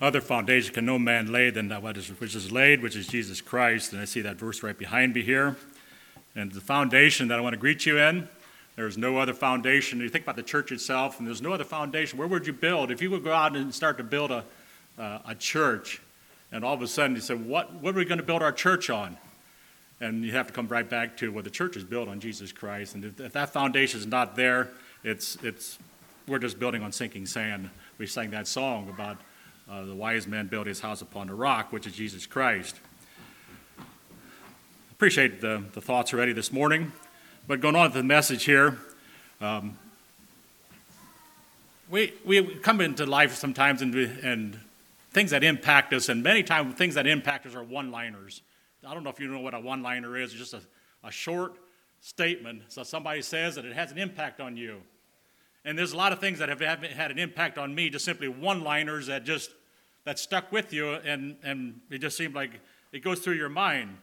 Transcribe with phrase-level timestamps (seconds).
[0.00, 3.92] other foundation can no man lay than that which is laid, which is Jesus Christ.
[3.92, 5.56] And I see that verse right behind me here.
[6.34, 8.28] And the foundation that I want to greet you in,
[8.76, 10.00] there's no other foundation.
[10.00, 12.18] You think about the church itself, and there's no other foundation.
[12.18, 12.90] Where would you build?
[12.90, 14.44] If you would go out and start to build a,
[14.98, 16.00] uh, a church,
[16.50, 18.52] and all of a sudden you say, what, what are we going to build our
[18.52, 19.18] church on?
[20.00, 22.52] And you have to come right back to well, the church is built on Jesus
[22.52, 22.94] Christ.
[22.94, 24.70] And if, if that foundation is not there,
[25.04, 25.78] it's, it's,
[26.26, 27.68] we're just building on sinking sand.
[27.98, 29.18] We sang that song about
[29.70, 32.76] uh, the wise man built his house upon the rock, which is Jesus Christ.
[34.90, 36.92] Appreciate the, the thoughts already this morning.
[37.46, 38.78] But going on with the message here,
[39.40, 39.78] um,
[41.88, 44.58] we, we come into life sometimes and, and
[45.12, 48.42] things that impact us, and many times things that impact us are one liners.
[48.84, 50.60] I don't know if you know what a one liner is, it's just a,
[51.04, 51.54] a short
[52.00, 52.62] statement.
[52.68, 54.82] So somebody says that it has an impact on you.
[55.64, 58.28] And there's a lot of things that have had an impact on me, just simply
[58.28, 59.50] one liners that just
[60.04, 62.60] that stuck with you, and, and it just seemed like
[62.92, 63.98] it goes through your mind.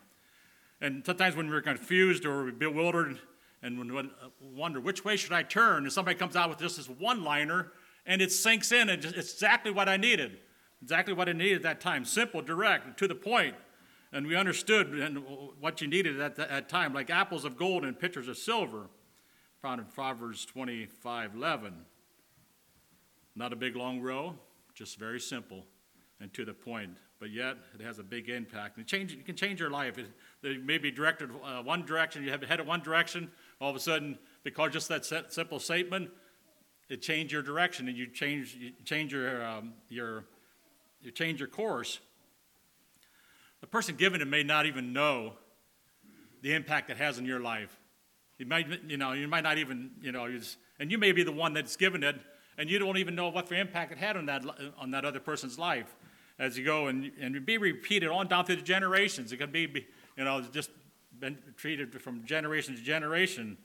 [0.80, 3.19] And sometimes when we're confused or bewildered
[3.63, 4.09] and when we
[4.53, 7.71] wonder which way should I turn, and somebody comes out with just this one liner,
[8.05, 10.38] and it sinks in, and it's exactly what I needed.
[10.81, 12.05] Exactly what I needed at that time.
[12.05, 13.55] Simple, direct, to the point.
[14.14, 15.17] And we understood
[15.59, 18.88] what you needed at that time, like apples of gold and pitchers of silver,
[19.61, 21.73] found in Proverbs 25 11.
[23.36, 24.36] Not a big long row,
[24.75, 25.66] just very simple
[26.19, 28.77] and to the point, but yet it has a big impact.
[28.77, 29.97] And change, it can change your life.
[29.97, 30.07] It,
[30.43, 33.29] it may be directed uh, one direction, you have headed one direction,
[33.61, 36.09] all of a sudden, because just that simple statement,
[36.89, 40.25] it changed your direction and you change, you change your, um, your,
[41.01, 41.99] you change your course.
[43.61, 45.33] The person giving it may not even know
[46.41, 47.77] the impact it has in your life.
[48.37, 50.29] You might, you know, you might not even, you know,
[50.79, 52.15] and you may be the one that's given it,
[52.59, 54.43] and you don't even know what the impact it had on that,
[54.79, 55.95] on that other person's life
[56.39, 59.31] as you go and, and be repeated on down through the generations.
[59.31, 59.85] It can be,
[60.16, 60.69] you know, just
[61.19, 63.58] been treated from generation to generation.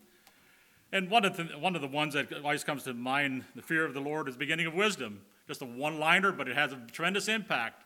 [0.90, 3.84] And one of, the, one of the ones that always comes to mind, the fear
[3.84, 5.22] of the Lord is the beginning of wisdom.
[5.46, 7.84] Just a one liner, but it has a tremendous impact.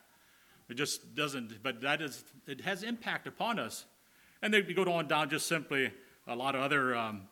[0.69, 3.87] It just doesn't, but that is, it has impact upon us.
[4.43, 5.93] And then you go on down just simply
[6.27, 7.23] a lot of other, um,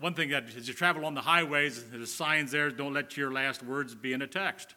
[0.00, 3.32] one thing that as you travel on the highways, there's signs there, don't let your
[3.32, 4.74] last words be in a text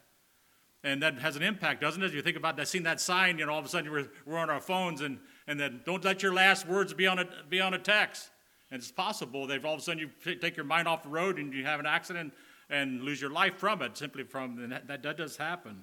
[0.84, 2.12] and that has an impact, doesn't it?
[2.12, 4.38] You think about that, seeing that sign, you know, all of a sudden we're, we're
[4.38, 7.60] on our phones, and, and then don't let your last words be on a, be
[7.60, 8.28] on a text.
[8.70, 11.38] And it's possible that all of a sudden you take your mind off the road
[11.38, 12.34] and you have an accident
[12.68, 15.82] and lose your life from it, simply from that, that, that does happen.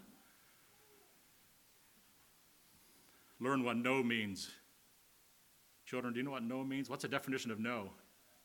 [3.39, 4.51] Learn what no means.
[5.85, 6.89] Children, do you know what no means?
[6.89, 7.89] What's the definition of no?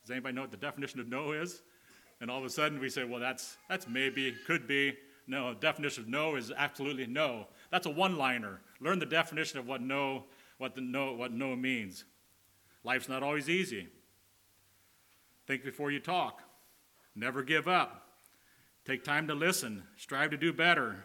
[0.01, 1.61] Does anybody know what the definition of no is?
[2.19, 4.95] And all of a sudden we say, well, that's, that's maybe, could be.
[5.27, 7.47] No, definition of no is absolutely no.
[7.69, 8.61] That's a one-liner.
[8.79, 10.23] Learn the definition of what no,
[10.57, 12.05] what the no, what no means.
[12.83, 13.89] Life's not always easy.
[15.45, 16.41] Think before you talk.
[17.15, 18.07] Never give up.
[18.85, 19.83] Take time to listen.
[19.97, 21.03] Strive to do better.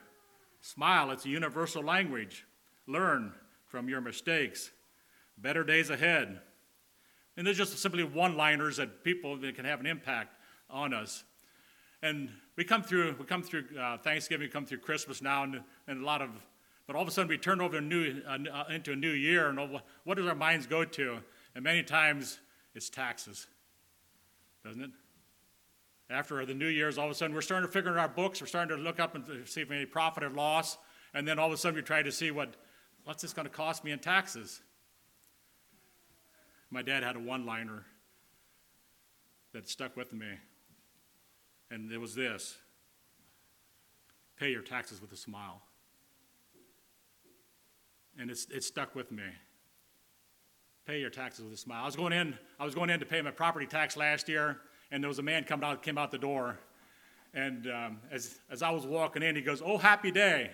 [0.60, 2.46] Smile, it's a universal language.
[2.86, 3.32] Learn
[3.66, 4.70] from your mistakes.
[5.36, 6.40] Better days ahead.
[7.36, 10.36] And there's just simply one liners that people that can have an impact
[10.70, 11.24] on us.
[12.02, 15.60] And we come through, we come through uh, Thanksgiving, we come through Christmas now, and,
[15.86, 16.30] and a lot of,
[16.86, 19.48] but all of a sudden we turn over a new, uh, into a new year,
[19.48, 21.18] and what does our minds go to?
[21.54, 22.40] And many times
[22.74, 23.46] it's taxes,
[24.64, 24.90] doesn't it?
[26.10, 28.40] After the new year's, all of a sudden we're starting to figure out our books,
[28.40, 30.78] we're starting to look up and see if any profit or loss,
[31.14, 32.56] and then all of a sudden we try to see what,
[33.04, 34.60] what's this going to cost me in taxes?
[36.68, 37.84] My dad had a one-liner
[39.52, 40.26] that stuck with me
[41.72, 42.58] and it was this
[44.38, 45.62] pay your taxes with a smile.
[48.18, 49.22] And it's, it stuck with me.
[50.84, 51.82] Pay your taxes with a smile.
[51.82, 54.58] I was going in, I was going in to pay my property tax last year,
[54.90, 56.58] and there was a man coming out, came out the door.
[57.34, 60.50] And um, as, as I was walking in, he goes, Oh, happy day.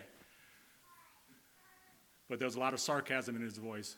[2.28, 3.96] But there was a lot of sarcasm in his voice.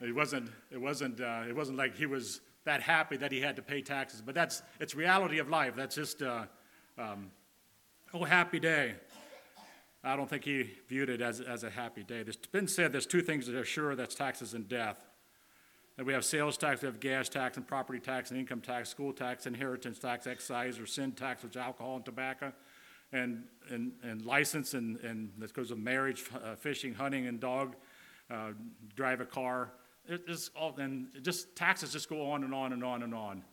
[0.00, 3.56] It wasn't, it wasn't, uh, it wasn't like he was that happy that he had
[3.56, 4.20] to pay taxes.
[4.20, 5.74] But that's it's reality of life.
[5.76, 6.44] That's just uh,
[6.98, 7.30] um,
[8.12, 8.94] oh happy day.
[10.02, 12.22] I don't think he viewed it as, as a happy day.
[12.22, 14.98] There's been said there's two things that are sure that's taxes and death.
[15.96, 18.88] That we have sales tax, we have gas tax and property tax and income tax,
[18.88, 22.54] school tax, inheritance tax, excise or sin tax, which is alcohol and tobacco,
[23.12, 27.76] and, and, and license, and, and that goes with marriage, uh, fishing, hunting, and dog,
[28.30, 28.52] uh,
[28.96, 29.72] drive a car,
[30.06, 33.44] it is all, and just taxes just go on and on and on and on.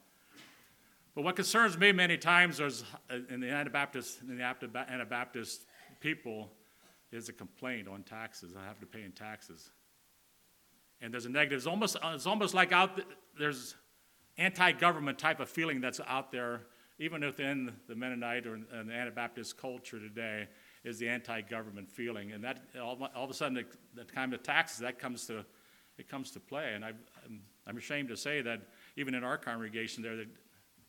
[1.15, 5.65] But what concerns me many times is uh, in the Anabaptist, in the Anabaptist
[5.99, 6.51] people
[7.11, 9.71] is a complaint on taxes, I have to pay in taxes.
[11.01, 13.07] And there's a negative, it's almost, it's almost like out, th-
[13.39, 13.75] there's
[14.37, 16.61] anti-government type of feeling that's out there,
[16.99, 20.47] even within the Mennonite or and the Anabaptist culture today,
[20.83, 22.31] is the anti-government feeling.
[22.31, 23.65] And that, all, all of a sudden, the,
[23.95, 25.45] that kind of taxes, that comes to,
[25.97, 26.73] it comes to play.
[26.73, 26.91] And I,
[27.67, 28.61] I'm, ashamed to say that
[28.95, 30.27] even in our congregation there, that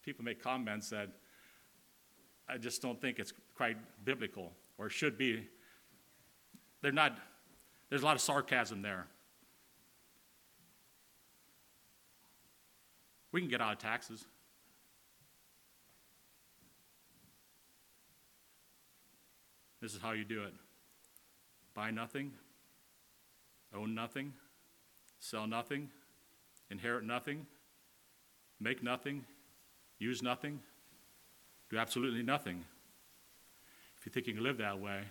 [0.02, 1.08] people make comments that
[2.48, 5.46] I just don't think it's quite biblical or should be.
[6.80, 7.18] They're not,
[7.90, 9.06] there's a lot of sarcasm there.
[13.32, 14.24] We can get out of taxes.
[19.80, 20.54] This is how you do it
[21.74, 22.32] buy nothing,
[23.72, 24.32] own nothing,
[25.20, 25.88] sell nothing,
[26.70, 27.46] inherit nothing,
[28.60, 29.24] make nothing,
[29.98, 30.60] use nothing,
[31.70, 32.64] do absolutely nothing.
[33.98, 35.02] If you think you can live that way,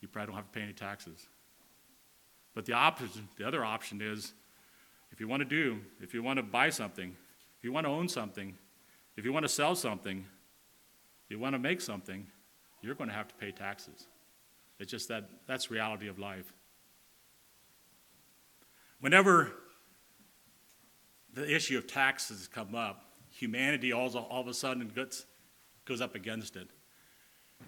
[0.00, 1.28] you probably don't have to pay any taxes.
[2.54, 4.32] But the opposite, the other option is
[5.10, 7.16] if you want to do, if you want to buy something,
[7.56, 8.56] if you want to own something,
[9.16, 10.24] if you want to sell something,
[11.28, 12.26] you want to make something,
[12.82, 14.06] you're going to have to pay taxes.
[14.78, 16.52] It's just that that's reality of life.
[19.00, 19.52] Whenever
[21.34, 25.24] the issue of taxes come up, humanity all, all of a sudden gets,
[25.84, 26.68] goes up against it.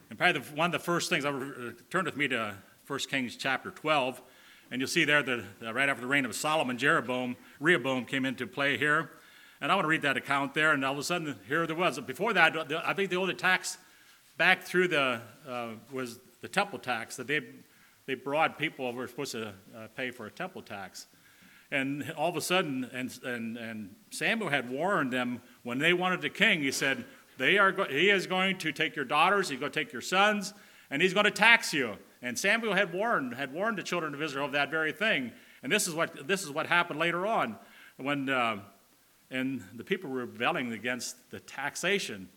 [0.09, 2.55] And probably the, one of the first things, I uh, turn with me to
[2.87, 4.21] 1 Kings chapter 12,
[4.71, 5.45] and you'll see there that
[5.75, 9.11] right after the reign of Solomon, Jeroboam, Rehoboam came into play here.
[9.61, 11.77] And I want to read that account there, and all of a sudden, here there
[11.77, 12.01] was.
[12.01, 13.79] Before that, I think the only tax
[14.39, 17.41] back through the, uh, was the temple tax that they,
[18.07, 21.07] they brought people were supposed to uh, pay for a temple tax.
[21.71, 26.25] And all of a sudden, and, and, and Samuel had warned them when they wanted
[26.25, 27.05] a king, he said,
[27.39, 30.03] they are go- he is going to take your daughters, he's going to take your
[30.03, 30.53] sons,
[30.91, 31.97] and he's going to tax you.
[32.23, 35.33] And Samuel had warned, had warned the children of Israel of that very thing.
[35.63, 37.57] And this is what, this is what happened later on
[37.97, 38.59] when uh,
[39.31, 42.29] and the people were rebelling against the taxation.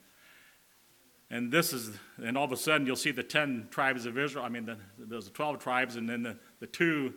[1.31, 1.91] And this is,
[2.23, 4.45] and all of a sudden you'll see the 10 tribes of Israel.
[4.45, 7.13] I mean, the, those 12 tribes, and then the, the two,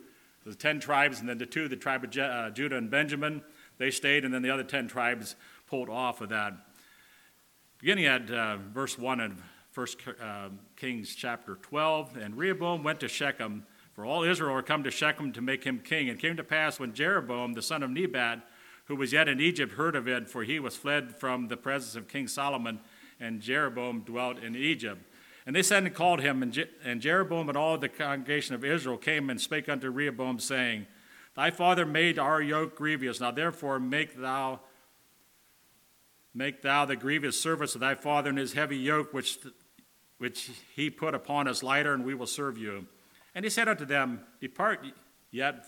[0.47, 3.43] the 10 tribes, and then the two, the tribe of Je, uh, Judah and Benjamin,
[3.79, 5.35] they stayed, and then the other 10 tribes
[5.67, 6.55] pulled off of that.
[7.79, 9.43] Beginning at uh, verse 1 of
[9.75, 9.87] 1
[10.23, 14.91] uh, Kings chapter 12, and Rehoboam went to Shechem, for all Israel were come to
[14.91, 16.09] Shechem to make him king.
[16.09, 18.47] And came to pass when Jeroboam, the son of Nebat,
[18.85, 21.97] who was yet in Egypt, heard of it, for he was fled from the presence
[21.97, 22.81] of King Solomon,
[23.19, 25.03] and Jeroboam dwelt in Egypt.
[25.47, 28.65] And they sent and called him, and, Je- and Jeroboam and all the congregation of
[28.65, 30.87] Israel came and spake unto Rehoboam, saying,
[31.37, 33.21] Thy father made our yoke grievous.
[33.21, 34.61] Now therefore make thou
[36.35, 39.39] make thou the grievous service of thy father and his heavy yoke which
[40.19, 42.87] which he put upon us lighter, and we will serve you.
[43.35, 44.85] And he said unto them, Depart
[45.31, 45.67] yet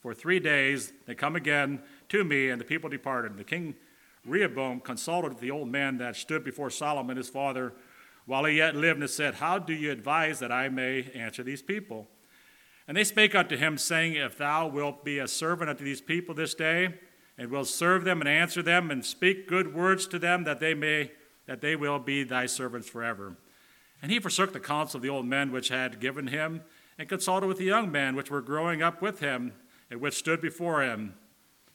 [0.00, 3.30] for three days, they come again to me, and the people departed.
[3.30, 3.76] And the king
[4.24, 7.72] Rehoboam consulted the old man that stood before Solomon his father
[8.26, 11.62] while he yet lived, and said, How do you advise that I may answer these
[11.62, 12.08] people?
[12.88, 16.34] And they spake unto him, saying, If thou wilt be a servant unto these people
[16.34, 16.94] this day,
[17.38, 20.74] and wilt serve them and answer them, and speak good words to them, that they
[20.74, 21.12] may
[21.46, 23.36] that they will be thy servants forever.
[24.02, 26.62] And he forsook the counsel of the old men which had given him,
[26.98, 29.52] and consulted with the young men which were growing up with him,
[29.90, 31.14] and which stood before him.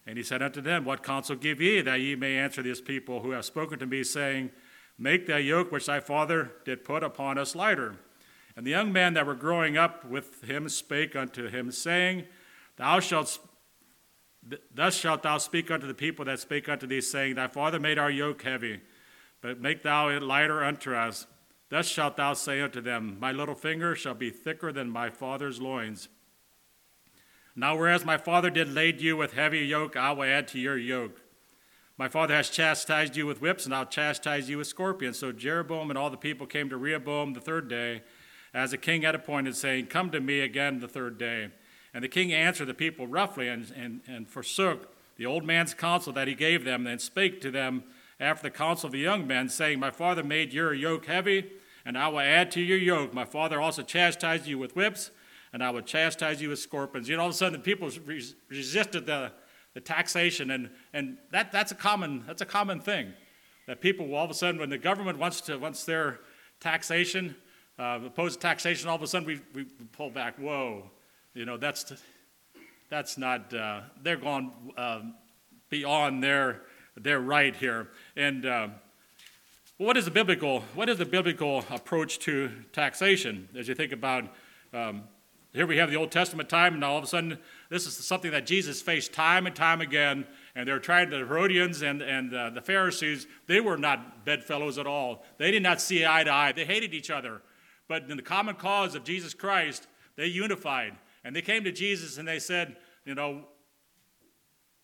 [0.06, 3.22] And he said unto them, What counsel give ye, that ye may answer these people
[3.22, 4.52] who have spoken to me, saying,
[4.98, 7.96] Make thy yoke which thy father did put upon us lighter?
[8.56, 12.26] And the young men that were growing up with him spake unto him, saying,
[12.78, 13.40] Thou shalt
[14.74, 18.00] thus shalt thou speak unto the people that spake unto thee, saying, Thy father made
[18.00, 18.82] our yoke heavy,
[19.40, 21.28] but make thou it lighter unto us.
[21.70, 25.62] Thus shalt thou say unto them, My little finger shall be thicker than my father's
[25.62, 26.10] loins.
[27.56, 30.78] Now, whereas my father did lade you with heavy yoke, I will add to your
[30.78, 31.21] yoke.
[32.02, 35.20] My father has chastised you with whips, and I'll chastise you with scorpions.
[35.20, 38.02] So Jeroboam and all the people came to Rehoboam the third day,
[38.56, 41.50] as the king had appointed, saying, Come to me again the third day.
[41.94, 46.12] And the king answered the people roughly, and, and, and forsook the old man's counsel
[46.14, 47.84] that he gave them, and spake to them
[48.20, 51.52] after the counsel of the young men, saying, My father made your yoke heavy,
[51.86, 53.14] and I will add to your yoke.
[53.14, 55.12] My father also chastised you with whips,
[55.54, 57.10] and I will chastise you with scorpions.
[57.10, 59.34] You know, all of a sudden, the people res- resisted the,
[59.74, 63.14] the taxation, and, and that, that's, a common, that's a common thing.
[63.68, 66.20] That people will all of a sudden, when the government wants, to, wants their
[66.60, 67.36] taxation,
[67.80, 70.38] uh, opposed taxation, all of a sudden we, we pull back.
[70.38, 70.90] Whoa,
[71.34, 71.94] you know, that's,
[72.90, 75.02] that's not, uh, they're going uh,
[75.70, 76.64] beyond their,
[76.98, 77.88] their right here.
[78.18, 78.68] And uh,
[79.78, 83.48] what is the biblical, what is the biblical approach to taxation?
[83.58, 84.26] As you think about,
[84.74, 85.04] um,
[85.54, 87.38] here we have the Old Testament time, and all of a sudden,
[87.72, 90.28] this is something that Jesus faced time and time again.
[90.56, 94.86] And they're trying, the Herodians and, and uh, the Pharisees, they were not bedfellows at
[94.86, 95.24] all.
[95.38, 96.52] They did not see eye to eye.
[96.52, 97.42] They hated each other.
[97.88, 99.88] But in the common cause of Jesus Christ,
[100.18, 100.98] they unified.
[101.24, 102.76] And they came to Jesus and they said,
[103.06, 103.46] you know,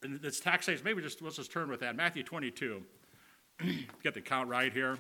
[0.01, 0.81] and it's taxation.
[0.85, 1.93] Maybe just let's just turn with that.
[1.97, 2.83] Matthew 22.
[4.01, 4.97] Get the count right here.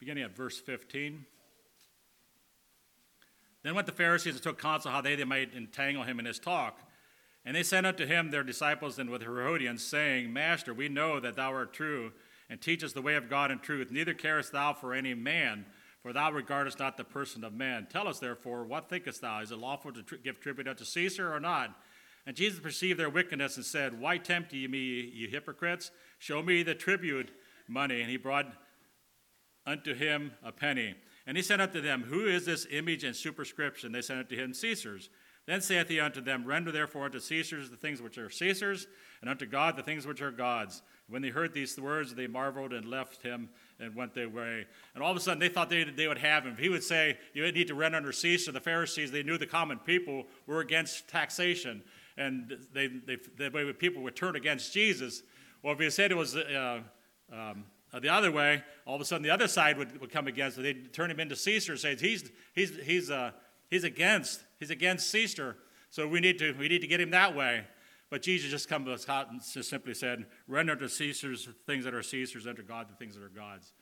[0.00, 1.26] Beginning at verse 15.
[3.62, 6.38] Then went the Pharisees and took counsel how they, they might entangle him in his
[6.38, 6.80] talk.
[7.44, 11.36] And they sent unto him their disciples and with Herodians, saying, Master, we know that
[11.36, 12.12] thou art true,
[12.48, 13.90] and teachest the way of God in truth.
[13.90, 15.66] Neither carest thou for any man,
[16.02, 17.86] for thou regardest not the person of man.
[17.90, 19.40] Tell us, therefore, what thinkest thou?
[19.40, 21.76] Is it lawful to give tribute unto Caesar or not?
[22.26, 25.90] And Jesus perceived their wickedness and said, Why tempt ye me, ye hypocrites?
[26.18, 27.30] Show me the tribute
[27.68, 28.00] money.
[28.00, 28.46] And he brought
[29.70, 30.94] unto him a penny.
[31.26, 33.92] And he said unto them, Who is this image and superscription?
[33.92, 35.10] They said unto him, Caesar's.
[35.46, 38.86] Then saith he unto them, Render therefore unto Caesar's the things which are Caesar's,
[39.20, 40.82] and unto God the things which are God's.
[41.08, 43.48] When they heard these words, they marveled and left him
[43.78, 44.66] and went their way.
[44.94, 46.56] And all of a sudden, they thought they, they would have him.
[46.58, 49.78] He would say, You need to render under Caesar, the Pharisees, they knew the common
[49.78, 51.82] people were against taxation,
[52.16, 55.22] and they, they, they people would turn against Jesus.
[55.62, 56.80] Well, if he said it was uh,
[57.32, 57.64] um,
[57.98, 60.62] the other way, all of a sudden the other side would, would come against it.
[60.62, 63.32] They'd turn him into Caesar, say he's, he's, he's, uh,
[63.68, 65.56] he's against He's against Caesar,
[65.88, 67.64] so we need to, we need to get him that way.
[68.10, 71.94] But Jesus just come to us and just simply said, render to Caesar's things that
[71.94, 73.72] are Caesar's, and to God the things that are God's.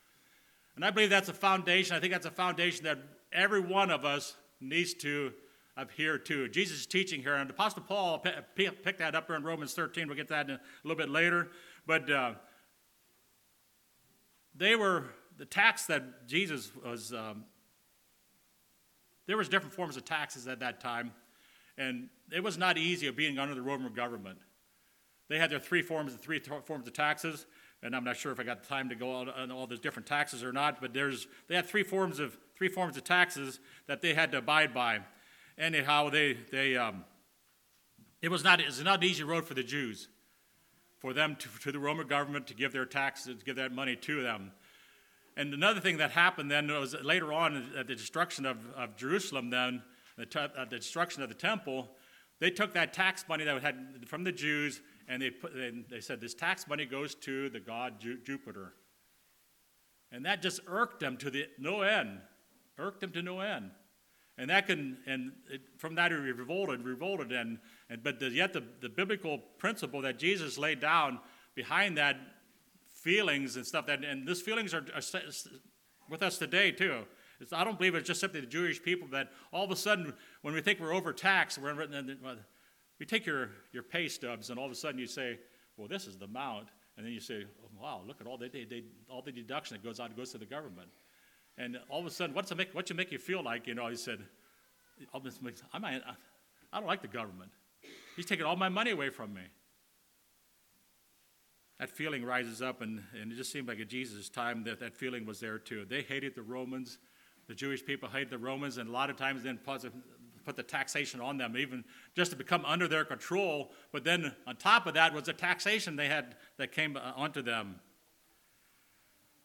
[0.77, 1.97] And I believe that's a foundation.
[1.97, 2.99] I think that's a foundation that
[3.33, 5.33] every one of us needs to
[5.77, 6.49] adhere to.
[6.49, 8.25] Jesus is teaching here, and Apostle Paul
[8.55, 10.07] picked that up in Romans 13.
[10.07, 11.49] We'll get that a little bit later.
[11.87, 12.35] But uh,
[14.59, 15.05] they were,
[15.39, 17.45] the tax that Jesus was um,
[19.27, 21.13] there was different forms of taxes at that time,
[21.77, 24.39] and it was not easy of being under the Roman government.
[25.29, 27.45] They had their three forms, the three forms of taxes,
[27.83, 30.43] and I'm not sure if I got time to go on all those different taxes
[30.43, 30.81] or not.
[30.81, 34.39] But there's they had three forms of three forms of taxes that they had to
[34.39, 35.01] abide by.
[35.59, 37.05] Anyhow, they they um,
[38.23, 40.09] it was not it was not an easy road for the Jews,
[40.99, 44.23] for them to, to the Roman government to give their taxes, give that money to
[44.23, 44.53] them.
[45.37, 49.51] And another thing that happened then was later on at the destruction of, of Jerusalem,
[49.51, 49.83] then,
[50.17, 51.89] the, te- uh, the destruction of the temple,
[52.41, 56.01] they took that tax money that had from the Jews and they, put, they, they
[56.01, 58.75] said, This tax money goes to the god Ju- Jupiter.
[60.11, 62.21] And that just irked them to the no end,
[62.79, 63.71] irked them to no end.
[64.39, 67.59] And that can, and it, from that he revolted, revolted, and,
[67.91, 71.19] and but the, yet the, the biblical principle that Jesus laid down
[71.57, 72.17] behind that
[72.87, 75.03] feelings and stuff that, and these feelings are, are
[76.09, 77.05] with us today too.
[77.41, 80.15] It's, I don't believe it's just simply the Jewish people that all of a sudden,
[80.43, 81.75] when we think we're overtaxed, we're,
[83.01, 85.39] we take your, your pay stubs and all of a sudden you say,
[85.77, 86.69] well, this is the amount.
[86.97, 89.77] And then you say, oh, wow, look at all the, they, they, all the deduction
[89.77, 90.89] that goes out goes to the government.
[91.59, 93.67] And all of a sudden, what's it make, what's it make you feel like?
[93.67, 94.21] You know, he said,
[95.13, 96.03] I, might,
[96.73, 97.51] I don't like the government.
[98.17, 99.43] He's taking all my money away from me
[101.79, 104.97] that feeling rises up, and, and it just seemed like at Jesus' time that that
[104.97, 105.85] feeling was there too.
[105.89, 106.99] They hated the Romans.
[107.47, 111.21] The Jewish people hated the Romans, and a lot of times then put the taxation
[111.21, 111.85] on them, even
[112.17, 113.73] just to become under their control.
[113.93, 117.77] But then on top of that was the taxation they had that came onto them.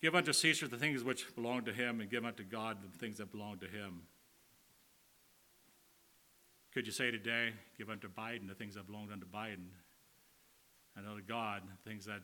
[0.03, 3.17] Give unto Caesar the things which belong to him, and give unto God the things
[3.17, 4.01] that belong to him.
[6.75, 9.69] Could you say today, give unto Biden the things that belong unto Biden?
[10.95, 12.21] and unto God, the things that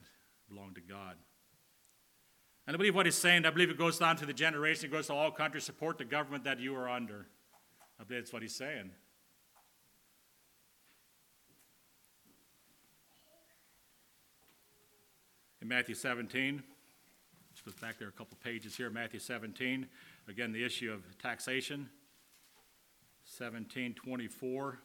[0.48, 1.16] belong to God.
[2.68, 4.92] And I believe what he's saying, I believe it goes down to the generation, it
[4.92, 7.26] goes to all countries, support the government that you are under.
[8.00, 8.92] I believe that's what he's saying.
[15.62, 16.64] In Matthew 17,
[17.76, 19.88] back there a couple pages here, Matthew 17,
[20.28, 21.90] again, the issue of taxation.
[23.38, 24.80] 1724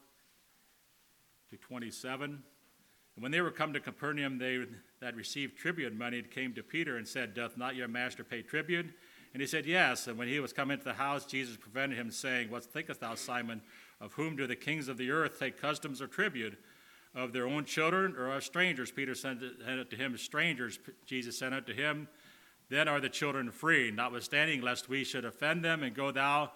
[1.51, 2.43] to 27.
[3.17, 4.65] And when they were come to Capernaum, they
[5.01, 8.87] that received tribute money came to Peter and said, Doth not your master pay tribute?
[9.33, 10.07] And he said, Yes.
[10.07, 13.15] And when he was come into the house, Jesus prevented him, saying, What thinkest thou,
[13.15, 13.63] Simon?
[14.01, 16.59] Of whom do the kings of the earth take customs or tribute?
[17.15, 18.91] Of their own children or of strangers?
[18.91, 20.79] Peter sent it to him, strangers.
[21.07, 22.09] Jesus sent it to him.
[22.75, 26.51] Then are the children free, notwithstanding lest we should offend them, and go thou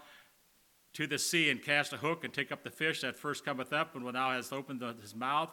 [0.94, 3.72] to the sea and cast a hook and take up the fish that first cometh
[3.72, 5.50] up, and when thou hast opened the- his mouth,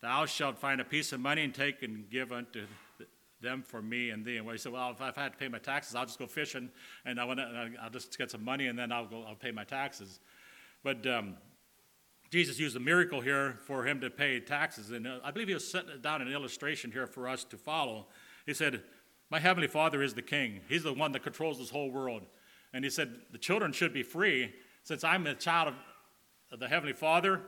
[0.00, 2.66] thou shalt find a piece of money and take and give unto
[3.40, 4.36] them for me and thee.
[4.36, 6.26] And well, he said, well, if I've had to pay my taxes, I'll just go
[6.26, 6.70] fishing,
[7.04, 9.64] and I want I'll just get some money, and then I'll go, I'll pay my
[9.64, 10.20] taxes.
[10.82, 11.36] But um,
[12.30, 14.90] Jesus used a miracle here for him to pay taxes.
[14.90, 18.08] And uh, I believe he was setting down an illustration here for us to follow.
[18.46, 18.82] He said,
[19.30, 20.60] My heavenly Father is the king.
[20.68, 22.22] He's the one that controls this whole world.
[22.72, 24.54] And he said, The children should be free.
[24.82, 25.74] Since I'm a child
[26.52, 27.42] of, the heavenly Father,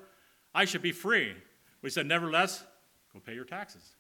[0.54, 1.34] I should be free.
[1.80, 2.64] We said, Nevertheless,
[3.12, 3.94] go pay your taxes.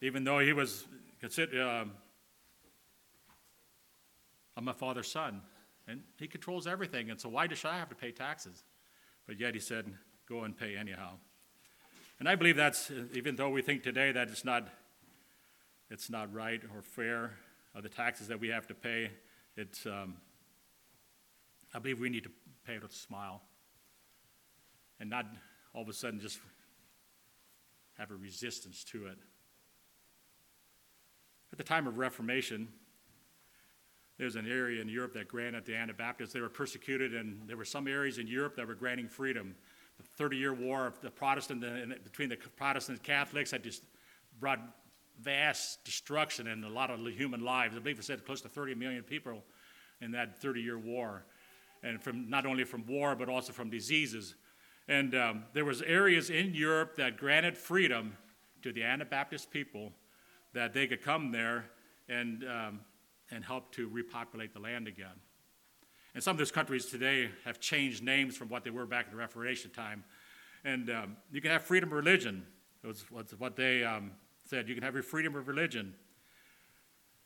[0.00, 0.86] Even though he was
[1.20, 1.92] considered, um,
[4.56, 5.42] I'm my father's son,
[5.86, 7.10] and he controls everything.
[7.10, 8.64] And so, why should I have to pay taxes?
[9.26, 9.92] But yet he said,
[10.28, 11.12] go and pay anyhow.
[12.18, 14.68] And I believe that's, even though we think today that it's not,
[15.90, 17.32] it's not right or fair
[17.74, 19.10] of the taxes that we have to pay,
[19.56, 20.16] it's, um,
[21.74, 22.30] I believe we need to
[22.66, 23.42] pay it with a smile
[25.00, 25.26] and not
[25.74, 26.40] all of a sudden just
[27.98, 29.18] have a resistance to it.
[31.52, 32.68] At the time of Reformation,
[34.18, 36.32] there's an area in Europe that granted the Anabaptists.
[36.32, 39.54] They were persecuted, and there were some areas in Europe that were granting freedom.
[39.96, 43.82] The Thirty Year War of the Protestant and between the Protestant and Catholics had just
[44.38, 44.60] brought
[45.20, 47.76] vast destruction in a lot of human lives.
[47.76, 49.44] I believe it said close to 30 million people
[50.00, 51.24] in that 30 year war,
[51.82, 54.34] and from not only from war but also from diseases.
[54.88, 58.16] And um, there was areas in Europe that granted freedom
[58.62, 59.92] to the Anabaptist people
[60.54, 61.66] that they could come there
[62.08, 62.80] and um,
[63.30, 65.20] and help to repopulate the land again.
[66.14, 69.10] And some of those countries today have changed names from what they were back in
[69.12, 70.04] the Reformation time.
[70.64, 72.44] And um, you can have freedom of religion.
[72.82, 73.04] It was
[73.38, 74.12] what they um,
[74.48, 74.68] said.
[74.68, 75.94] You can have your freedom of religion,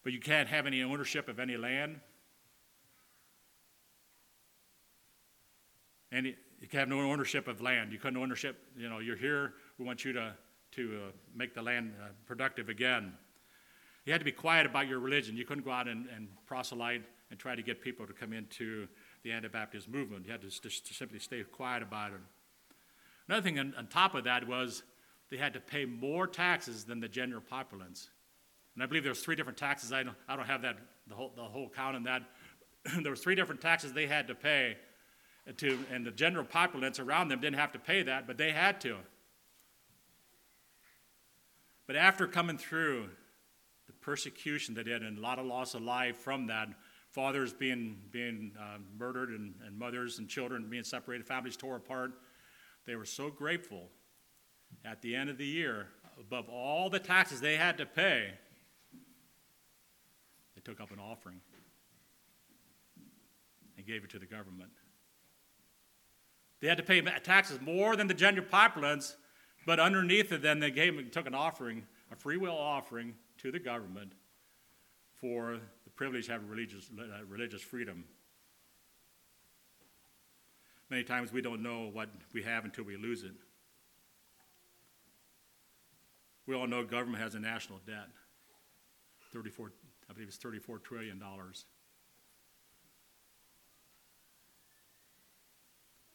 [0.03, 2.01] but you can't have any ownership of any land.
[6.11, 7.93] And you can have no ownership of land.
[7.93, 10.35] You couldn't ownership, you know, you're here, we want you to,
[10.73, 13.13] to uh, make the land uh, productive again.
[14.05, 15.37] You had to be quiet about your religion.
[15.37, 18.89] You couldn't go out and, and proselyte and try to get people to come into
[19.23, 20.27] the Anabaptist movement.
[20.27, 22.21] You had to, just, simply stay quiet about it.
[23.29, 24.83] Another thing on, on, top of that was
[25.33, 28.11] they had to pay more taxes than the general populace.
[28.75, 29.91] And I believe there was three different taxes.
[29.91, 30.77] I don't, I don't have that
[31.09, 32.23] the whole, the whole count on that.
[33.03, 34.77] there was three different taxes they had to pay,
[35.57, 38.79] to, and the general populace around them didn't have to pay that, but they had
[38.83, 38.99] to.
[41.87, 43.09] But after coming through
[43.87, 46.69] the persecution they did and a lot of loss of life from that,
[47.11, 52.13] fathers being, being uh, murdered and, and mothers and children being separated, families tore apart.
[52.87, 53.89] They were so grateful
[54.85, 58.31] at the end of the year, above all the taxes they had to pay,
[60.55, 61.41] they took up an offering
[63.77, 64.71] and gave it to the government.
[66.61, 69.17] They had to pay taxes more than the general populace,
[69.67, 73.59] but underneath it, then they gave, took an offering, a free will offering to the
[73.59, 74.13] government
[75.17, 78.05] for the privilege of have religious, uh, religious freedom.
[80.91, 83.33] Many times we don't know what we have until we lose it.
[86.47, 88.09] We all know government has a national debt.
[89.33, 89.73] 34,
[90.11, 91.23] I believe it's $34 trillion.
[91.23, 91.65] Of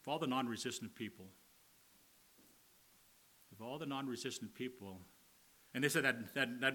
[0.06, 1.26] all the non resistant people,
[3.52, 5.00] of all the non resistant people,
[5.74, 6.74] and they said that, that, that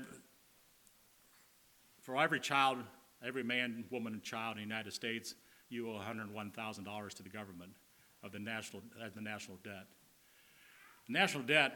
[2.01, 2.79] for every child,
[3.25, 5.35] every man, woman, and child in the United States,
[5.69, 7.71] you owe $101,000 to the government
[8.23, 8.83] of the national,
[9.15, 9.87] the national debt.
[11.07, 11.73] The national debt,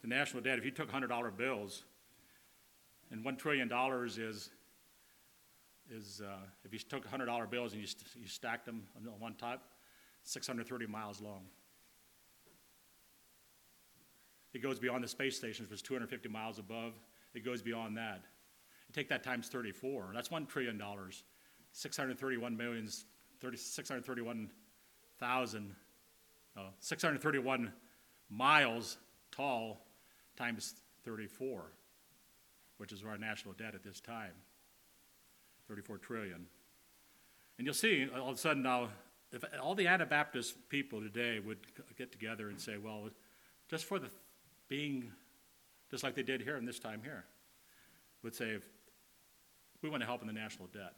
[0.00, 1.84] the national debt, if you took $100 bills,
[3.10, 4.50] and $1 trillion is,
[5.90, 9.34] is uh, if you took $100 bills and you, st- you stacked them on one
[9.34, 9.62] top,
[10.24, 11.42] 630 miles long.
[14.52, 16.94] It goes beyond the space station, which is 250 miles above.
[17.34, 18.22] It goes beyond that.
[18.88, 20.80] You take that times 34, that's $1 trillion.
[21.72, 23.04] 631 millions,
[23.40, 25.76] 30, 631,000,
[26.56, 27.72] uh, 631
[28.28, 28.98] miles
[29.30, 29.86] tall
[30.40, 30.74] times
[31.04, 31.70] 34,
[32.78, 34.32] which is our national debt at this time
[35.68, 36.46] 34 trillion.
[37.58, 38.88] And you'll see uh, all of a sudden now,
[39.32, 41.58] if all the Anabaptist people today would
[41.96, 43.10] get together and say, well,
[43.68, 44.08] just for the
[44.66, 45.12] being,
[45.90, 47.24] just like they did here in this time here,
[48.24, 48.56] would say,
[49.82, 50.94] we want to help in the national debt.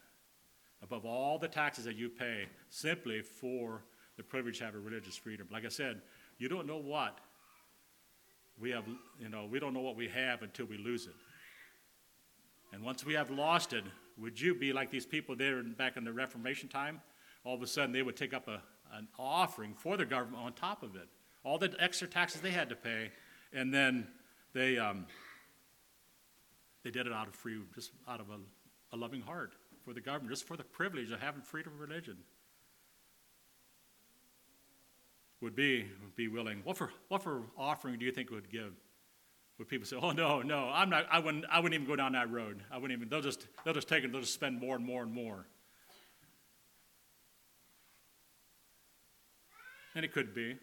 [0.82, 3.82] Above all the taxes that you pay simply for
[4.16, 5.48] the privilege to have a religious freedom.
[5.52, 6.00] Like I said,
[6.38, 7.18] you don't know what
[8.62, 8.84] we have,
[9.18, 11.14] you know, we don't know what we have until we lose it.
[12.72, 13.84] And once we have lost it,
[14.16, 17.02] would you be like these people there back in the Reformation time?
[17.44, 20.52] All of a sudden, they would take up a, an offering for the government on
[20.52, 21.08] top of it.
[21.44, 23.10] All the extra taxes they had to pay,
[23.52, 24.06] and then
[24.54, 25.06] they, um,
[26.84, 30.00] they did it out of free, just out of a, a loving heart for the
[30.00, 32.16] government, just for the privilege of having freedom of religion.
[35.42, 38.72] Would be, would be willing, what for, what for offering do you think would give?
[39.58, 42.12] Would people say, oh, no, no, I'm not, I wouldn't, I wouldn't even go down
[42.12, 42.62] that road.
[42.70, 45.02] I wouldn't even, they'll just, they'll just take it, they'll just spend more and more
[45.02, 45.44] and more.
[49.96, 50.58] And it could be, it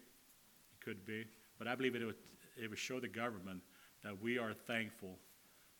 [0.84, 1.26] could be,
[1.58, 2.16] but I believe it would,
[2.56, 3.62] it would show the government
[4.02, 5.18] that we are thankful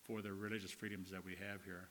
[0.04, 1.88] for the religious freedoms that we have here.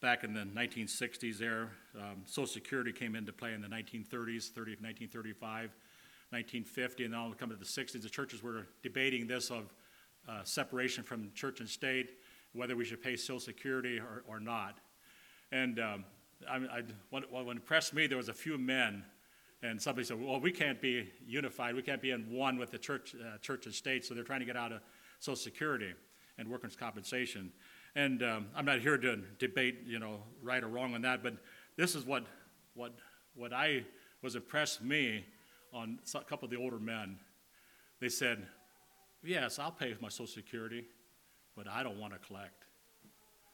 [0.00, 4.76] Back in the 1960s there, um, Social Security came into play in the 1930s, 30,
[4.78, 5.74] 1935,
[6.30, 8.00] 1950, and then all come to the 60s.
[8.00, 9.74] The churches were debating this of
[10.28, 12.10] uh, separation from church and state,
[12.52, 14.78] whether we should pay Social Security or, or not.
[15.50, 16.04] And um,
[16.48, 19.02] I, I, what, what impressed me, there was a few men,
[19.64, 21.74] and somebody said, "Well, we can't be unified.
[21.74, 24.40] We can't be in one with the church, uh, church and state." So they're trying
[24.40, 24.80] to get out of
[25.18, 25.92] Social Security
[26.38, 27.50] and workers' compensation.
[27.98, 31.34] And um, I'm not here to debate, you know, right or wrong on that, but
[31.76, 32.24] this is what
[32.74, 32.92] what
[33.34, 33.84] what I
[34.22, 35.24] was impressed me
[35.74, 37.18] on a couple of the older men.
[37.98, 38.46] They said,
[39.24, 40.84] "Yes, I'll pay my Social Security,
[41.56, 42.66] but I don't want to collect.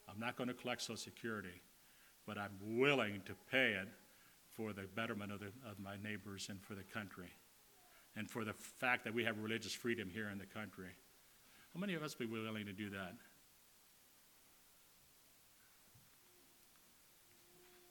[0.07, 1.63] I'm not going to collect Social Security."
[2.27, 3.89] but I'm willing to pay it
[4.57, 7.29] for the betterment of, the, of my neighbors and for the country,
[8.17, 10.89] and for the fact that we have religious freedom here in the country.
[11.75, 13.13] How many of us would be willing to do that?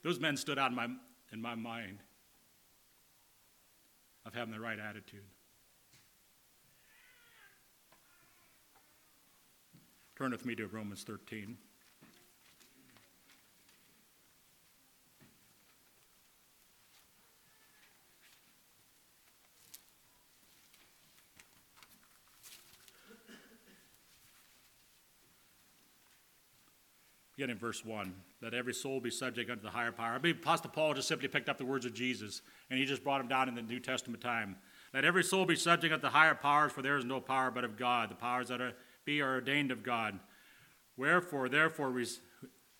[0.04, 0.86] Those men stood out in my,
[1.32, 1.98] in my mind
[4.26, 5.24] of having the right attitude.
[10.16, 11.56] Turn with me to Romans 13.
[27.36, 28.14] Begin in verse 1.
[28.44, 30.12] Let every soul be subject unto the higher power.
[30.12, 33.02] I believe Apostle Paul just simply picked up the words of Jesus and he just
[33.02, 34.56] brought them down in the New Testament time.
[34.92, 37.64] Let every soul be subject unto the higher powers, for there is no power but
[37.64, 38.10] of God.
[38.10, 38.74] The powers that are,
[39.06, 40.20] be are ordained of God.
[40.98, 42.20] Wherefore, therefore, res,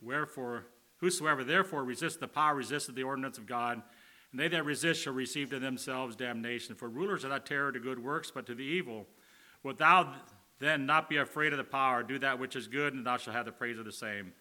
[0.02, 0.66] wherefore,
[0.98, 3.80] whosoever therefore resists the power resisteth the ordinance of God,
[4.32, 6.74] and they that resist shall receive to themselves damnation.
[6.74, 9.06] For rulers are not terror to good works, but to the evil.
[9.62, 10.14] Wilt thou
[10.60, 12.02] then not be afraid of the power?
[12.02, 14.34] Do that which is good, and thou shalt have the praise of the same.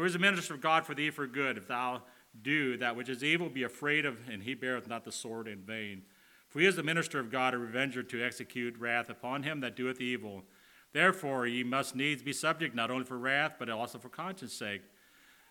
[0.00, 1.58] For who is a minister of God for thee for good?
[1.58, 2.00] If thou
[2.40, 5.58] do that which is evil, be afraid of, and he beareth not the sword in
[5.58, 6.04] vain.
[6.48, 9.76] For he is the minister of God, a revenger to execute wrath upon him that
[9.76, 10.44] doeth evil.
[10.94, 14.80] Therefore ye must needs be subject, not only for wrath, but also for conscience sake.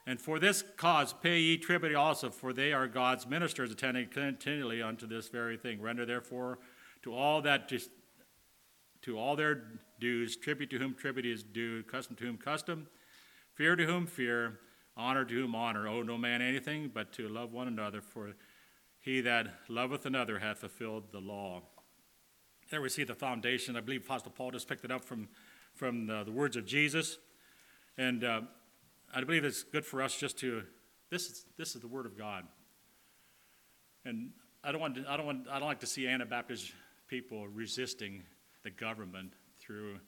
[0.07, 4.81] And for this cause pay ye tribute also, for they are God's ministers, attending continually
[4.81, 5.79] unto this very thing.
[5.79, 6.57] Render therefore
[7.03, 7.71] to all that
[9.03, 9.65] to all their
[9.99, 12.87] dues, tribute to whom tribute is due, custom to whom custom,
[13.59, 14.57] fear to whom fear,
[14.95, 15.85] honor to whom honor.
[15.85, 18.33] Owe no man anything but to love one another, for
[19.01, 21.61] he that loveth another hath fulfilled the law.
[22.71, 23.75] There we see the foundation.
[23.75, 25.27] I believe Apostle Paul just picked it up from,
[25.75, 27.17] from the, the words of Jesus.
[27.97, 28.41] And uh,
[29.13, 30.63] I believe it's good for us just to,
[31.11, 32.45] this is, this is the Word of God.
[34.05, 34.29] And
[34.63, 36.71] I don't, want to, I, don't want, I don't like to see Anabaptist
[37.09, 38.23] people resisting
[38.63, 39.99] the government through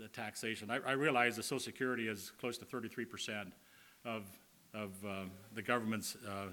[0.00, 0.70] the taxation.
[0.70, 3.52] I, I realize the Social Security is close to 33%
[4.06, 4.22] of,
[4.72, 6.46] of uh, the government's uh,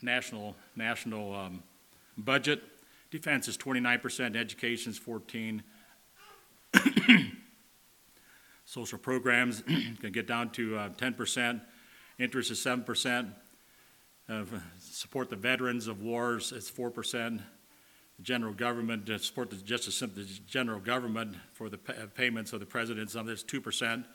[0.00, 1.64] national, national um,
[2.16, 2.62] budget.
[3.10, 5.64] Defense is 29%, education is 14.
[8.64, 9.62] Social programs
[10.00, 11.60] can get down to uh, 10%.
[12.20, 13.32] Interest is 7%.
[14.28, 14.44] Uh,
[14.78, 17.42] support the veterans of wars is 4% the
[18.22, 22.60] general government, to support the, just simple, general government for the pa- uh, payments of
[22.60, 24.06] the president, some of this two percent,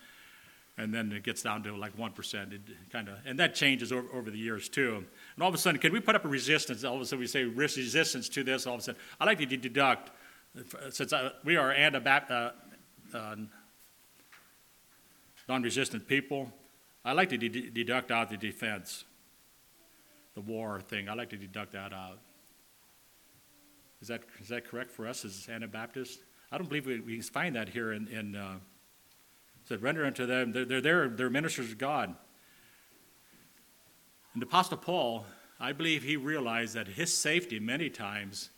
[0.77, 2.53] and then it gets down to like one percent.
[2.53, 5.05] It kind of, and that changes over, over the years too.
[5.35, 6.83] And all of a sudden, can we put up a resistance?
[6.83, 8.67] All of a sudden, we say resistance to this.
[8.67, 10.11] All of a sudden, I'd like to deduct
[10.89, 12.51] since I, we are uh,
[13.13, 13.35] uh,
[15.47, 16.51] non-resistant people.
[17.03, 19.03] I'd like to de- deduct out the defense,
[20.33, 21.09] the war thing.
[21.09, 22.19] I'd like to deduct that out.
[24.01, 26.19] Is that, is that correct for us as Anabaptists?
[26.51, 28.55] I don't believe we, we find that here in, in uh,
[29.65, 32.15] said, render unto them, they're, they're there, they're ministers of God.
[34.33, 35.25] And the Apostle Paul,
[35.59, 38.49] I believe he realized that his safety many times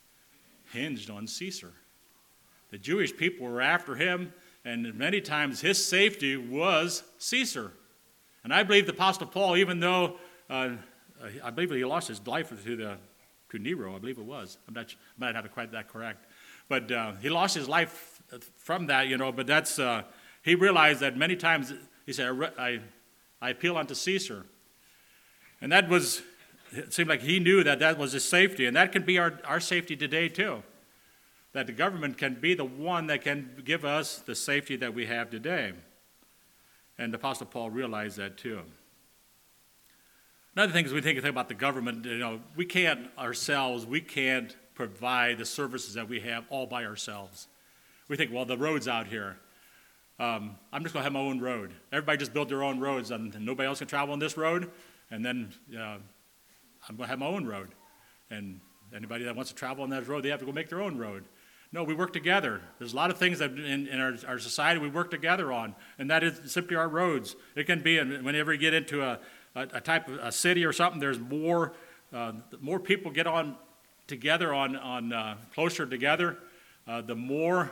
[0.71, 1.71] hinged on Caesar.
[2.71, 4.33] The Jewish people were after him,
[4.65, 7.71] and many times his safety was Caesar.
[8.43, 10.17] And I believe the Apostle Paul, even though
[10.49, 10.71] uh,
[11.43, 12.97] I believe he lost his life to the
[13.49, 14.57] to Nero, I believe it was.
[14.67, 16.25] I'm not, I might have it quite that correct,
[16.67, 18.21] but uh, he lost his life
[18.57, 19.31] from that, you know.
[19.31, 20.03] But that's uh,
[20.43, 21.73] he realized that many times
[22.05, 22.79] he said, I,
[23.41, 24.45] I appeal unto Caesar.
[25.61, 26.21] And that was,
[26.71, 28.65] it seemed like he knew that that was his safety.
[28.65, 30.63] And that can be our, our safety today, too.
[31.53, 35.05] That the government can be the one that can give us the safety that we
[35.07, 35.73] have today.
[36.97, 38.61] And the Apostle Paul realized that, too.
[40.57, 44.57] Another thing is we think about the government, you know, we can't ourselves, we can't
[44.73, 47.47] provide the services that we have all by ourselves.
[48.07, 49.37] We think, well, the road's out here.
[50.17, 51.73] Um, I'm just going to have my own road.
[51.91, 54.71] Everybody just build their own roads, and nobody else can travel on this road.
[55.11, 55.99] And then uh,
[56.89, 57.69] I'm going to have my own road.
[58.31, 58.59] And
[58.95, 60.97] anybody that wants to travel on that road, they have to go make their own
[60.97, 61.25] road.
[61.71, 62.61] No, we work together.
[62.79, 65.75] There's a lot of things that in, in our, our society we work together on,
[65.99, 67.35] and that is simply our roads.
[67.55, 69.19] It can be and whenever you get into a,
[69.57, 71.73] a, a type of a city or something, there's more,
[72.13, 73.55] uh, more people get on
[74.07, 76.37] together, on, on uh, closer together,
[76.87, 77.71] uh, the more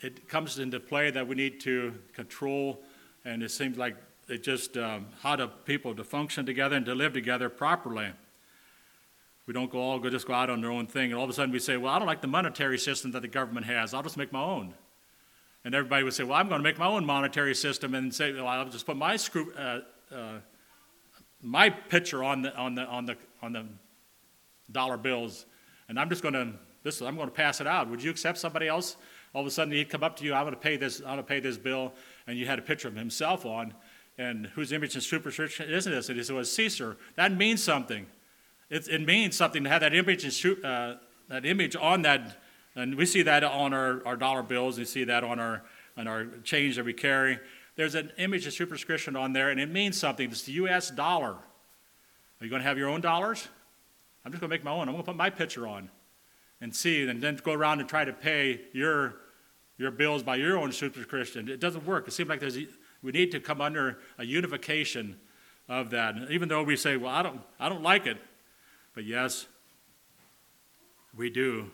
[0.00, 2.82] it comes into play that we need to control,
[3.24, 3.96] and it seems like
[4.28, 8.08] it just um, how to people to function together and to live together properly.
[9.46, 11.30] We don't go all go just go out on their own thing, and all of
[11.30, 13.94] a sudden we say, "Well, I don't like the monetary system that the government has.
[13.94, 14.74] I'll just make my own."
[15.64, 18.32] And everybody would say, "Well, I'm going to make my own monetary system," and say,
[18.32, 19.80] "Well, I'll just put my screw, uh,
[20.12, 20.38] uh,
[21.42, 23.66] my picture on the on the on the on the
[24.70, 25.46] dollar bills,
[25.88, 26.52] and I'm just going to
[26.82, 27.02] this.
[27.02, 27.90] I'm going to pass it out.
[27.90, 28.96] Would you accept somebody else
[29.34, 31.06] all of a sudden he'd come up to you, I'm going to pay this, I'm
[31.06, 31.92] going to pay this bill,
[32.26, 33.74] and you had a picture of himself on,
[34.18, 36.08] and whose image and superscription is this?
[36.08, 36.96] And he said, well, Caesar.
[37.16, 38.06] That means something.
[38.68, 40.96] It, it means something to have that image and uh,
[41.28, 42.38] that image on that,
[42.74, 45.62] and we see that on our, our dollar bills, we see that on our
[45.94, 47.38] on our change that we carry.
[47.76, 50.30] There's an image of superscription on there, and it means something.
[50.30, 50.90] It's the U.S.
[50.90, 51.30] dollar.
[51.32, 53.48] Are you going to have your own dollars?
[54.24, 54.88] I'm just going to make my own.
[54.88, 55.90] I'm going to put my picture on
[56.60, 59.16] and see, and then go around and try to pay your
[59.78, 61.48] your bills by your own superscription.
[61.48, 62.06] It doesn't work.
[62.06, 62.56] It seems like there's,
[63.02, 65.18] we need to come under a unification
[65.68, 66.14] of that.
[66.14, 68.18] And Even though we say, well, I don't, I don't like it.
[68.94, 69.46] But yes,
[71.16, 71.70] we do.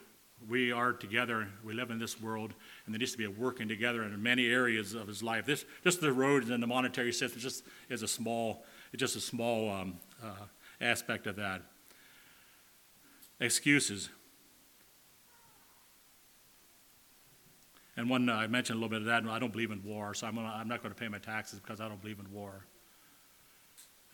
[0.48, 1.48] We are together.
[1.64, 2.54] We live in this world,
[2.88, 5.44] and there needs to be a working together in many areas of his life.
[5.44, 8.64] This, just the roads and the monetary system, just is a small,
[8.96, 10.46] just a small um, uh,
[10.80, 11.60] aspect of that.
[13.40, 14.08] Excuses.
[17.98, 20.14] And one, uh, I mentioned a little bit of that, I don't believe in war,
[20.14, 22.32] so I'm, gonna, I'm not going to pay my taxes because I don't believe in
[22.32, 22.64] war.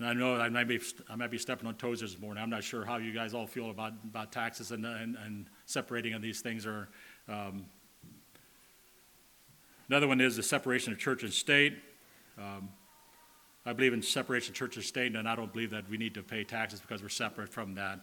[0.01, 2.43] And I know I might be, I might be stepping on toes this morning.
[2.43, 6.13] I'm not sure how you guys all feel about, about taxes and, and, and separating
[6.13, 6.67] on these things.
[6.67, 6.89] Or,
[7.29, 7.67] um,
[9.89, 11.75] another one is the separation of church and state.
[12.39, 12.71] Um,
[13.67, 16.15] I believe in separation of church and state, and I don't believe that we need
[16.15, 18.01] to pay taxes because we're separate from that.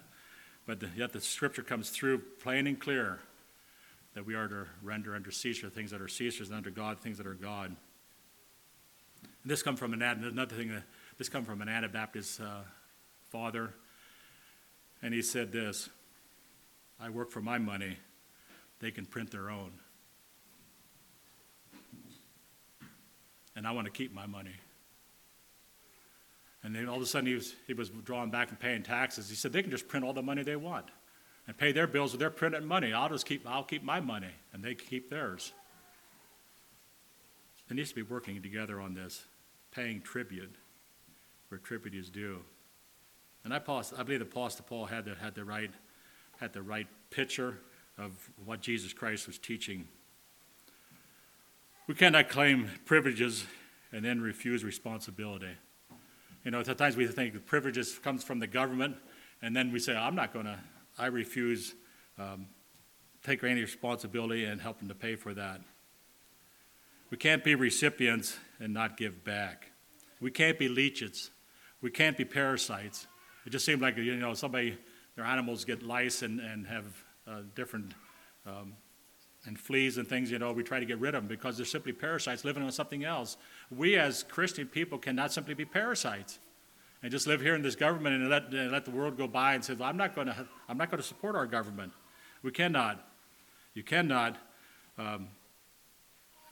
[0.65, 3.19] But the, yet the scripture comes through plain and clear
[4.13, 7.17] that we are to render under Caesar things that are Caesar's and under God things
[7.17, 7.75] that are God.
[9.43, 10.71] And this comes from an another thing.
[10.71, 10.81] Uh,
[11.17, 12.61] this comes from an Anabaptist uh,
[13.29, 13.73] father,
[15.01, 15.89] and he said this:
[16.99, 17.97] "I work for my money;
[18.79, 19.71] they can print their own,
[23.55, 24.55] and I want to keep my money."
[26.63, 29.29] And then all of a sudden he was, he was drawing back and paying taxes.
[29.29, 30.85] He said, they can just print all the money they want
[31.47, 32.93] and pay their bills with their printed money.
[32.93, 35.53] I'll just keep, I'll keep my money, and they keep theirs.
[37.67, 39.25] There needs to be working together on this,
[39.71, 40.53] paying tribute
[41.49, 42.41] where tribute is due.
[43.43, 45.71] And I, I believe the Apostle Paul had the, had, the right,
[46.39, 47.57] had the right picture
[47.97, 48.11] of
[48.45, 49.87] what Jesus Christ was teaching.
[51.91, 53.45] We cannot claim privileges
[53.91, 55.51] and then refuse responsibility.
[56.45, 58.95] You know, sometimes we think the privileges comes from the government,
[59.41, 60.57] and then we say, I'm not going to
[60.97, 61.75] I refuse
[62.17, 62.47] um,
[63.25, 65.59] take any responsibility and help them to pay for that.
[67.09, 69.69] We can't be recipients and not give back.
[70.21, 71.29] We can't be leeches.
[71.81, 73.05] We can't be parasites.
[73.45, 74.77] It just seems like you know somebody,
[75.17, 76.85] their animals get lice and, and have
[77.27, 77.91] uh, different
[78.45, 78.77] um,
[79.45, 80.31] and fleas and things.
[80.31, 82.71] You know, we try to get rid of them because they're simply parasites living on
[82.71, 83.37] something else.
[83.69, 86.39] We as Christian people cannot simply be parasites
[87.01, 89.55] and just live here in this government and let, and let the world go by
[89.55, 91.93] and say, well, I'm not going to I'm not going to support our government.
[92.43, 93.05] We cannot.
[93.73, 94.37] You cannot
[94.97, 95.29] um,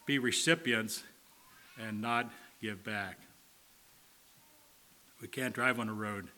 [0.05, 1.03] be recipients
[1.79, 3.19] and not give back.
[5.21, 6.29] We can't drive on a road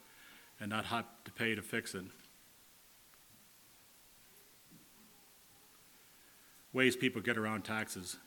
[0.60, 2.04] and not have to pay to fix it.
[6.74, 8.18] Ways people get around taxes.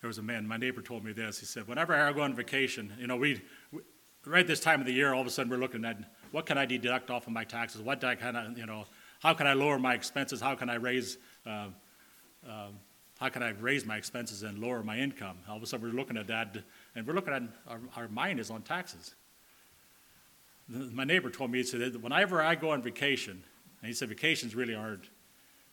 [0.00, 1.38] There was a man, my neighbor told me this.
[1.38, 3.80] He said, whenever I go on vacation, you know, we, we
[4.24, 5.98] right this time of the year, all of a sudden we're looking at
[6.32, 7.80] what can I deduct off of my taxes?
[7.82, 8.16] What do I
[8.56, 8.84] you know,
[9.20, 10.40] how can I lower my expenses?
[10.40, 11.68] How can I raise, uh,
[12.48, 12.78] um,
[13.18, 15.36] how can I raise my expenses and lower my income?
[15.48, 16.56] All of a sudden we're looking at that,
[16.94, 19.14] and we're looking at our, our mind is on taxes.
[20.68, 23.42] My neighbor told me, he said, whenever I go on vacation,
[23.80, 25.08] and he said vacations really aren't,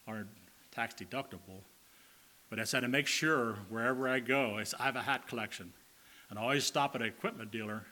[0.08, 0.30] aren't
[0.72, 1.62] tax deductible.
[2.50, 5.74] But I said, to make sure wherever I go, I have a hat collection.
[6.30, 7.86] And I always stop at an equipment dealer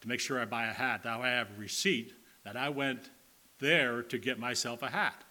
[0.00, 1.02] to make sure I buy a hat.
[1.02, 3.10] That way I have a receipt that I went
[3.58, 5.24] there to get myself a hat.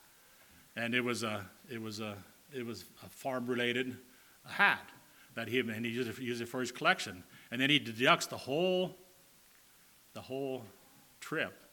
[0.76, 2.16] And it was a, it was a,
[2.54, 3.98] it was a farm-related
[4.46, 4.90] hat
[5.34, 7.24] that he, and he used it, used it for his collection.
[7.52, 8.96] And then he deducts the whole,
[10.14, 10.64] the whole
[11.20, 11.65] trip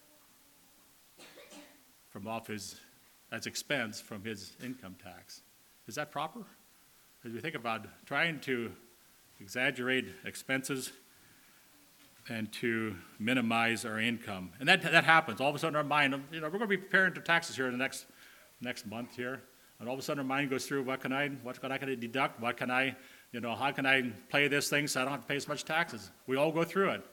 [2.13, 2.79] from off his,
[3.33, 5.41] as expense from his income tax.
[5.89, 6.41] Is that proper?
[7.25, 8.71] As we think about trying to
[9.41, 10.93] exaggerate expenses
[12.29, 14.51] and to minimize our income.
[14.61, 15.41] And that, that happens.
[15.41, 17.57] All of a sudden our mind, you know, we're going to be preparing for taxes
[17.57, 18.05] here in the next,
[18.61, 19.41] next month here.
[19.81, 21.79] And all of a sudden our mind goes through, what can I, what can I
[21.79, 22.41] can I deduct?
[22.41, 22.95] What can I,
[23.33, 25.49] you know, how can I play this thing so I don't have to pay as
[25.49, 26.11] much taxes?
[26.27, 27.05] We all go through it.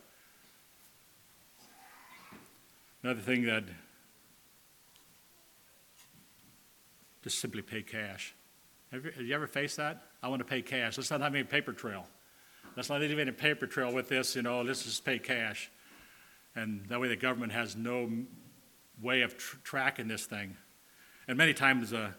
[3.01, 3.63] Another thing that
[7.23, 8.35] just simply pay cash.
[8.91, 10.03] Have you, have you ever faced that?
[10.23, 10.97] I want to pay cash.
[10.97, 12.07] Let's not have any paper trail.
[12.75, 15.69] Let's not even a paper trail with this, you know, let's just pay cash.
[16.55, 18.09] And that way the government has no
[19.01, 20.55] way of tr- tracking this thing.
[21.27, 22.11] And many times, uh,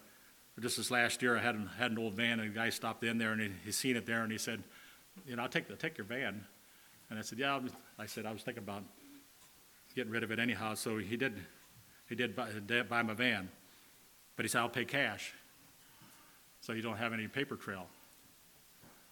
[0.60, 3.02] just this last year, I had, an- had an old van, and a guy stopped
[3.04, 4.62] in there, and he, he seen it there, and he said,
[5.26, 6.44] you know, I'll take, the take your van.
[7.08, 7.58] And I said, yeah,
[7.98, 8.84] I said, I was thinking about
[9.94, 11.40] getting rid of it anyhow, so he did,
[12.08, 13.48] he did buy, did buy my van.
[14.36, 15.34] But he said, I'll pay cash.
[16.60, 17.86] So you don't have any paper trail.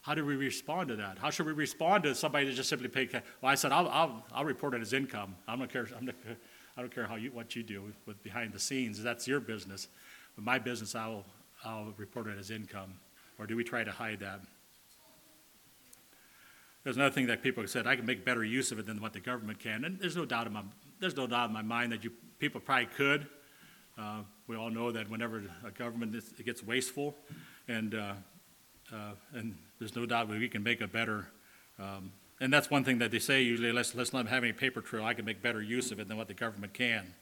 [0.02, 1.18] How do we respond to that?
[1.18, 3.22] How should we respond to somebody that just simply pay cash?
[3.42, 5.34] Well, I said, I'll, I'll, I'll report it as income.
[5.46, 6.14] I don't care, I'm not,
[6.76, 9.02] I don't care how you, what you do with behind the scenes.
[9.02, 9.88] That's your business.
[10.34, 11.24] But my business, I'll,
[11.64, 12.94] I'll report it as income.
[13.38, 14.40] Or do we try to hide that?
[16.84, 19.00] There's another thing that people have said, I can make better use of it than
[19.02, 19.84] what the government can.
[19.84, 20.62] And there's no doubt in my,
[21.00, 23.26] there's no doubt in my mind that you, people probably could.
[23.98, 27.14] Uh, We all know that whenever a government is- gets wasteful,
[27.68, 28.14] and, uh,
[28.90, 31.28] uh, and there's no doubt we can make a better,
[31.78, 34.80] um, and that's one thing that they say usually, let's, let's not have any paper
[34.80, 37.14] trail, I can make better use of it than what the government can.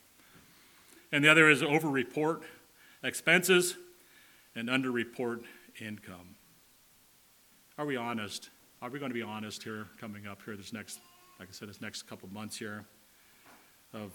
[1.11, 2.45] And the other is over-report
[3.03, 3.77] expenses
[4.55, 5.43] and under-report
[5.81, 6.37] income.
[7.77, 8.51] Are we honest?
[8.81, 11.01] Are we going to be honest here, coming up here this next,
[11.41, 12.85] like I said, this next couple months here,
[13.93, 14.13] of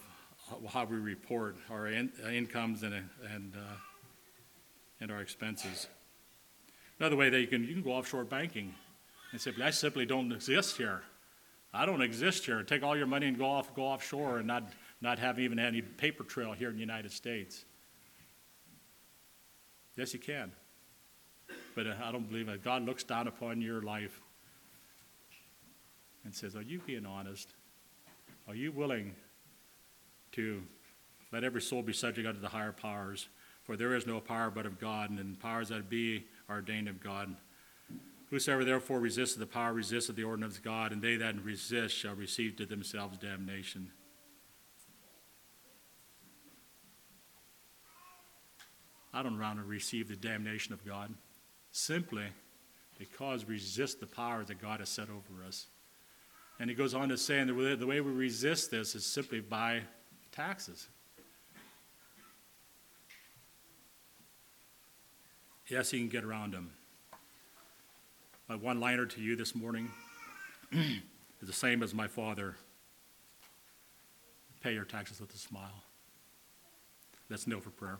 [0.70, 3.78] how- we report our in- uh, incomes and, uh, and, uh,
[5.00, 5.88] and our expenses?
[7.00, 8.76] Another way that you can, you can go offshore banking
[9.32, 11.04] and simply, I simply don't exist here.
[11.74, 12.62] I don't exist here.
[12.64, 15.82] Take all your money and go off, go offshore and not, not have even any
[15.82, 17.64] paper trail here in the United States.
[19.96, 20.52] Yes, you can.
[21.76, 22.64] But uh, I don't believe that.
[22.64, 24.22] God looks down upon your life
[26.24, 27.54] and says, Are you being honest?
[28.48, 29.16] Are you willing
[30.34, 30.62] to
[31.32, 33.28] let every soul be subject unto the higher powers?
[33.64, 36.88] For there is no power but of God, and the powers that be are ordained
[36.88, 37.36] of God.
[38.30, 42.16] Whosoever therefore resisteth the power resisteth the ordinance of God, and they that resist shall
[42.16, 43.92] receive to themselves damnation.
[49.14, 51.14] I don't want to receive the damnation of God
[51.72, 52.28] simply
[52.98, 55.68] because we resist the power that God has set over us.
[56.60, 59.06] And he goes on to say, and the way, the way we resist this is
[59.06, 59.82] simply by
[60.32, 60.88] taxes.
[65.68, 66.72] Yes, you can get around them.
[68.50, 69.90] My one liner to you this morning
[70.74, 72.56] is the same as my father
[74.62, 75.84] pay your taxes with a smile.
[77.30, 77.98] That's no for prayer.